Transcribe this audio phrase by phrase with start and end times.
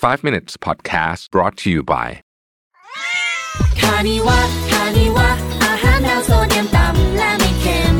[0.00, 2.08] 5 minutes podcast brought to you by
[3.80, 4.38] คานิวะ
[4.70, 5.28] คานิวะ
[5.64, 7.96] อาหารแนวโซเดียมต่ำและไม่เค็ม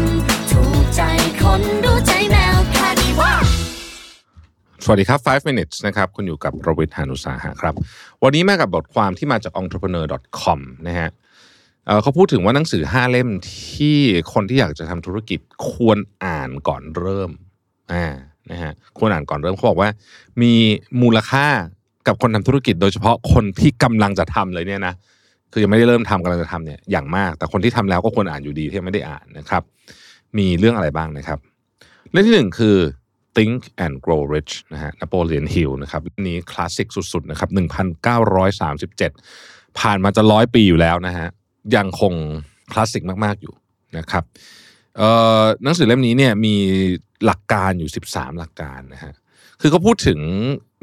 [0.50, 1.00] ถูกใจ
[1.42, 3.32] คนรู้ใจแมวคานิวะ
[4.84, 7.74] สวัสดีครับ 5 minutes นะครับ คุณอยู่กับประวิทยานุสาหะครับ
[8.22, 10.58] วันนี้มากับบทความที่มาจาก entrepreneur.com
[10.88, 11.08] นะฮะ
[11.86, 13.28] เอ่อเขาพูดถึงว่าหนังสือ 5 เล่ม
[13.74, 13.98] ที่
[14.32, 15.40] คนที่อยากจะทำธุรกิจ
[15.70, 17.30] ควรอ่านก่อนเริ่ม
[17.92, 18.06] อ่า
[18.50, 19.90] นะฮะควรอ่านก่อนเริ่มเขาบอกว่า
[20.42, 20.54] มี
[21.02, 21.48] มูลค่า
[22.06, 24.94] กับคนทำธุรกิจโดยเฉพาะคนที่กำลังจะทำเลยเนี่ยนะ
[25.52, 29.62] คือยังไม่ได้เริ่มทำกำลังจะทำเนี่ยอย่างมาก แต่คนที่ทำแล้วก็ควรอ่านอยู่ดีที่ยังไม่ได้อ่านนะครับ
[30.38, 31.38] มีเรื่องอะไรบ้างนะครับ
[32.10, 32.76] เรื่องที่หนึ่งคือ
[33.36, 37.50] Think and Grow Rich นะฮะนโปเลียนฮิลนะครับเรื่องนี้คลาสสิกสุดๆนะครับ
[38.64, 41.28] 1937 ผ่านมาจะร้อยปีอยู่แล้วนะฮะ
[41.76, 42.14] ยังคง
[42.72, 43.54] คลาสสิกมากๆอยู่
[43.98, 44.24] นะครับ
[45.62, 46.54] หนังสือเล่มนี้เนี่ยมี
[47.24, 49.12] หลักการอยู่ 13 หลักการนะฮะ
[49.60, 50.20] คือเขาพูดถึง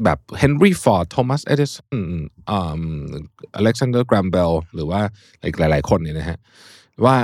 [0.04, 2.02] แบบเฮนรี่ฟอร์ดโทมัสเอดิสัน
[2.50, 2.52] อ
[3.64, 5.02] เล็กซานเดอร์แกรมเบลหรือว่า
[5.46, 6.38] อีกหลาย ๆ คนเนี่ยนะฮะ
[7.06, 7.16] ว่า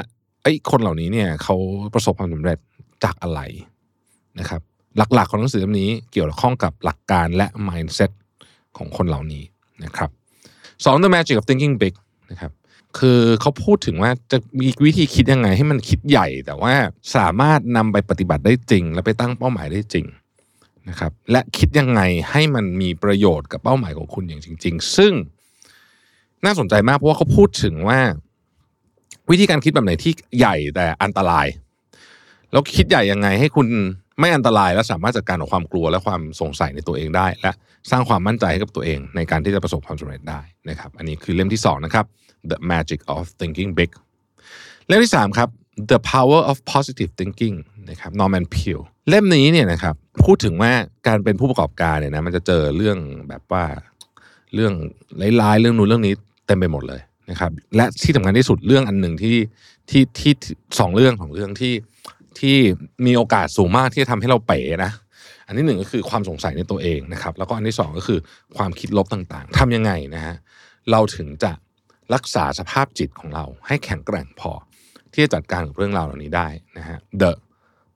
[0.44, 1.56] ไอ้คนเหล่านี้เนี่ยเขา
[1.94, 2.58] ประสบความสำเร็จ
[3.04, 3.40] จากอะไร
[4.40, 4.62] นะครับ
[4.98, 8.12] หลัก ๆ ของหนังสือเล่มนี้เกี่ยวข้องกับหลักการและ mindset
[8.78, 9.44] ของคนเหล่านี้
[9.84, 10.10] นะครับ
[10.86, 11.94] สอง The Magic of Thinking Big
[12.32, 12.52] นะครับ
[13.00, 16.74] คือเขาพูดถึงว่าจะมีวิธีคิดยังไงให้มันคิดใหญ่ แต่ว่า
[17.16, 20.06] สามารถนำไปปฏิบัติได้จริง และไปตั้งเป้าหมายได้จริง
[20.90, 25.14] นะครับและคิดยังไงให้มันมีประโยชน์กับเป้าหมายของคุณอย่างจริง ๆ ซึ่ง
[26.46, 28.00] น่าสนใจมากเพราะว่าเขาพูดถึงว่า
[29.32, 31.48] วิธีการคิดแบบไหนที่ใหญ่แต่อันตราย
[32.52, 33.68] แล้วคิดใหญ่ยังไงให้คุณ
[34.20, 37.52] ไม่อันตรายและสามารถจัดการกับความกลัวและความสงสัยในตัวเองได้ และ
[37.92, 42.06] สร้างความมั่นใจให้กับตัวเอง ในการที่จะประสบความสำเร็จได้นะครับ อันนี้คือเล่มที่สองนะครับ
[42.50, 43.92] The Magic of Thinking Big
[44.88, 45.50] เล่มที่สามครับ
[45.92, 47.56] The Power of Positive Thinking
[47.90, 50.72] นะครับ Norman Peale เล่มนี้เนี่ยนะครับ พูดถึงว่า
[51.08, 52.98] การเป็นผู้ประกอบการเนี่ยนะมันจะเจอเรื่อง
[53.30, 53.64] แบบว่า
[54.54, 54.74] เรื่อง
[55.42, 56.14] ร้ายๆเรื่องนู้นเรื่องนี้
[56.48, 59.38] เต็มไปหมดเลยนะครับ และที่สำคัญที่สุดเรื่องอันหนึ่งที่
[59.90, 60.34] ที่ที่
[60.80, 61.74] สองเรื่องของเรื่องที่
[62.40, 62.58] ที่
[63.06, 64.92] มีโอกาสสูงมากที่จะทำให้เราเป๋นะ
[65.48, 68.20] อันที่หนึ่งก็คือความสงสัยในตัวเองนะครับ แล้วก็อันที่สองก็คือ
[68.58, 70.36] ความคิดลบต่างๆทำยังไงนะฮะ
[70.92, 71.52] เราถึงจะ
[72.14, 74.52] รักษาสภาพจิตของเรา ให้แข็งแกร่งพอ
[75.14, 77.32] ที่จะจัดการกับเรื่องราวเหล่านี้ได้นะฮะ The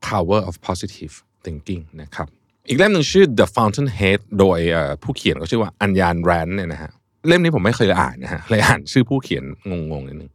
[0.08, 1.16] Power of Positive
[1.48, 2.28] Thinking นะครับ
[2.68, 4.60] อีกเล่มหนึ่งชื่อ The Fountainhead โดย
[5.04, 6.92] ผู้เขียนก็ชื่อว่าอัญญานแรนเนี่ยนะฮะ
[7.28, 9.44] เล่มนี้ผมไม่เคยอ่านนะฮะเลยอ่านชื่อผู้เขียน
[9.92, 10.32] งงๆนิดนึง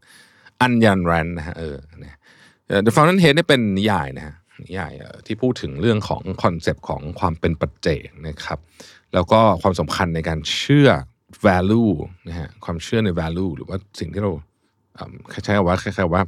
[0.62, 2.16] อัญญานแรนนะฮะเออเนี่ย
[2.86, 4.34] The Fountainhead เนี่ยเป็นนิยายนะฮะ
[4.64, 4.92] นิยาย
[5.26, 8.58] ที่พูดถึงเรื่องของคอนเซปต์ของความเป็นปัจเจกนะครับ
[9.14, 10.88] แล้วก็ความสำคัญในการเชื่อ
[11.46, 11.92] value
[12.28, 14.32] นะฮะความเชื่อใน value หรือว่าสิ่งที่เรา
[15.44, 16.22] ใช้คำว่าคล้ายๆว่า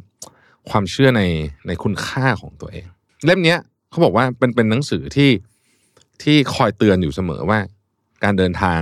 [0.70, 1.22] ความเชื่อใน
[1.66, 2.86] ในคุณค่าของตัวเอง
[3.24, 3.58] เล่มเนี้ย
[3.94, 5.30] เขาบอกว่าเป็นเป็นหนังสือที่
[6.22, 7.58] ที่คอยเตือนอยู่เสมอว่า
[8.24, 8.80] การเดินทาง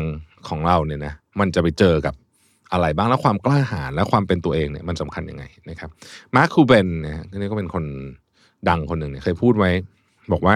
[0.49, 2.15] ของเราเนี่ยนะมันจะไปเจอกับ
[2.73, 5.91] อะไรบ้างแล้วความกล้าหาญและความเป็นตัวเองเนี่ยมันสำคัญยังไงนะครับ
[6.37, 7.85] มาร์คคูเบนนะฮะนี่ก็เป็นคน
[8.69, 9.71] ดังคนหนึ่งเนี่ยเคยพูดไว้
[10.33, 10.55] บอกว่า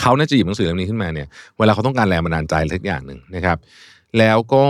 [0.00, 1.28] เขาเนี่ยจะหยิบหนังสือเล่มนี้ขึ้นมาเนี่ย
[1.58, 3.56] เวลาเขาต้องการแรงบันดาลใจสักอย่างหนึ่งนะครับ
[4.18, 4.64] แล้วก็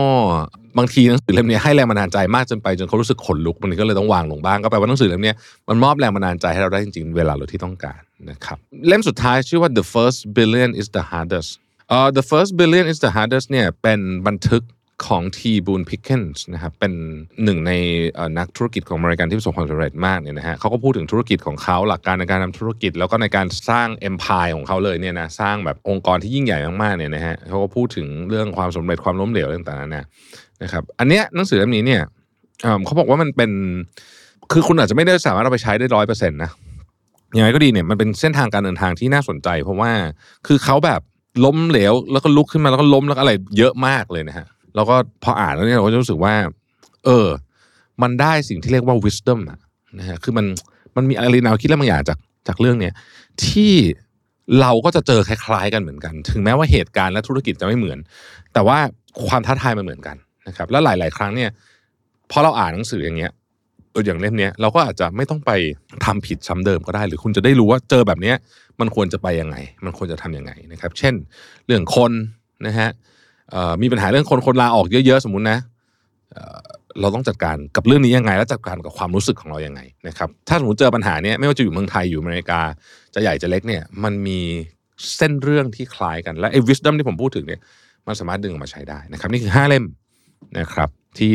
[0.78, 5.32] บางทีหนังสือเล่มนี้ให้แรงบันดาลใจมากจนไปจนเขารู้สึกขนลุกมันก็เลยต้องวางลงบ้างก็แปลว่าหนังสือเล่มนี้
[5.68, 8.00] มันมอบแรงบันดาลใจให้เราได้จริงๆ เวลาเราที่ต้องการ
[8.30, 8.58] นะครับ
[8.88, 11.50] เล่มสุดท้ายชื่อว่า the first billion is the hardest
[11.88, 14.62] เอ่อ the first billion is the hardest เนี่ยเป็นบันทึก
[15.06, 16.92] ของทีบูนพิกเกนส์นะครับเป็น
[17.44, 17.72] หนึ่งใน
[18.38, 30.02] นักธุรกิจของอเมริกันที่ประสบความสำเร็จมากเนี่ยนะฮะเขาก็พูดถึงธุรกิจของเขาหลักการในการทำธุรกิจ แล้วก็ในการสร้าง empire ของเขาเลยเนี่ยนะสร้างแบบองค์กรที่ยิ่งใหญ่มากๆเนี่ยนะฮะเขาก็พูดถึงเรื่องความสำเร็จความล้มเหลวต่างๆนานา
[30.62, 32.02] นะครับอันเนี้ยหนังสือเล่มนี้เนี่ย
[32.62, 33.50] เอิ่มเขาบอกว่ามันเป็น
[34.52, 36.50] คือคุณอาจจะไม่ได้สามารถเอาไปใช้ได้ร้อยเปอร์เซ็นต์นะ
[37.36, 39.92] ยังไงก็ดีเนี่ยมันเป็นเส้นทางการเดินทางที่น่าสนใจ เพราะว่า
[40.46, 41.00] คือเขาแบบ
[41.44, 46.34] ล้มเหลวแล้วก็ลุกขึ้นมาแล้วก็ล้มแล้วก็อะไรเยอะมากเลยนะฮะ แล้วก็พออ่านแล้วเนี่ยเราก็จะรู้สึกว่า
[47.04, 47.28] เออ
[48.02, 49.38] มันได้สิ่งที่เรียกว่า wisdom
[49.98, 50.46] นะฮะคือมัน
[50.96, 52.18] มันมีอะไรแนวคิดและบางอย่างจาก
[52.48, 52.94] จากเรื่องเนี้ย
[53.44, 53.74] ที่
[54.60, 57.98] เราก็จะเจอคล้ายๆ กันเหมือนกัน ถึงแม้ว่าเหตุการณ์และธุรกิจจะไม่เหมือน
[58.52, 58.78] แต่ว่า
[59.28, 60.16] ความท้าทายมันเหมือนกัน
[60.48, 61.50] นะครับ แล้วหลาย ๆ ครั้งเนี่ย
[62.30, 63.32] พอเราอ่านหนังสืออย่างเงี้ย
[64.06, 65.50] อย่างเล่มนี้เราก็อาจจะไม่ต้องไป
[66.04, 68.32] ทำผิดซ้ำเดิมก็ได้ หรือคุณจะได้รู้ว่าเจอแบบนี้
[68.80, 71.14] มันควรจะไปยังไง มันควรจะทำยังไงนะครับ เช่น
[71.66, 72.12] เรื่องคน
[72.66, 72.88] นะฮะ
[73.82, 75.58] มีปัญหาเรื่องคนคนลาออกเยอะๆ สมมุตินะ
[77.00, 82.60] เราต้องจัดการกับเรื่องนี้ยังไง และจัดการกับความรู้สึกของเรายังไงนะครับ ถ้าสมมติเจอปัญหาเนี้ยไม่ว่าจะอยู่เมืองไทยอยู่อเมริกา
[83.14, 84.40] จะใหญ่จะเล็กเนี่ยมันมี
[85.16, 87.60] เส้นเรื่องที่คล้ายกันและไอ้ wisdom ที่ผมพูดถึงเนี่ย
[88.06, 89.84] มันสามารถดึงออกมาใช้ได้นะครับ นี่คือห้าเล่ม
[90.58, 91.34] นะครับ ที่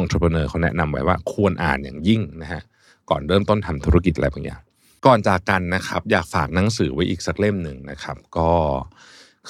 [0.00, 2.62] entrepreneur เขาแนะนำไว้ว่าควรอ่านอย่างยิ่งนะฮะ
[3.10, 4.60] ก่อนเริ่มต้นทำธุรกิจอะไรบางอย่าง
[5.06, 8.50] ก่อนจากกันนะครับ อยากฝากหนังสือไว้อีกสักเล่มหนึ่งนะครับ ก็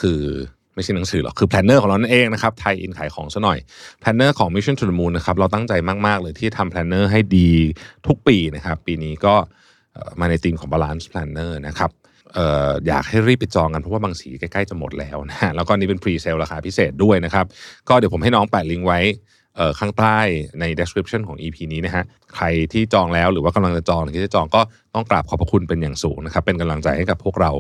[0.00, 0.22] คือ
[0.80, 3.58] ไม่ใช่หนังสือหรอกคือ planner ของเรานั่นเองนะครับ tie-in ขายของซะหน่อย
[4.00, 5.72] planner ของ Mission to the Moon นะครับเราตั้งใจ
[6.06, 7.50] มาก ๆ เลยที่ทำ planner ให้ดี
[8.06, 9.34] ทุกปีนะครับปีนี้ก็
[10.20, 11.90] มาในธีมของ Balance Planner นะครับ
[12.36, 12.38] อ
[12.68, 17.46] ออยากให้รีบไปจองกันเพราะว่าบางสีใกล้ ๆ จะหมดแล้วนะแล้วก็นี่เป็น presale ราคาพิเศษด้วยนะครับ
[17.88, 19.00] ก็เดี๋ยวผมให้น้องแปะลิงก์ไว้
[19.78, 20.18] ข้างใต้
[20.60, 22.04] ใน description ของ EP นี้นะฮะ
[22.36, 24.60] ใครที่จองแล้วหรือว่ากำลังจะจองหรือที่จะจองก็
[24.94, 27.52] ต้องกราบขอบพระคุณเป็นอย่างสูงนะครับ เป็นกำลังใจให้กับพวกเรา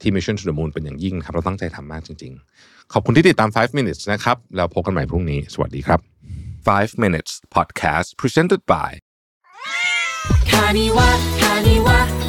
[0.00, 2.32] ที่ Mission to the Moon เป็นอย่างยิ่งครับ เราตั้งใจทำมากจริง
[2.62, 6.00] ๆ ขอบคุณที่ติดตาม 5 minutes นะครับ แล้วพบกันใหม่พรุ่งนี้ สวัสดีครับ
[6.56, 8.90] 5 minutes podcast presented by
[10.50, 11.08] คานิวะ
[11.40, 12.27] คานิวะ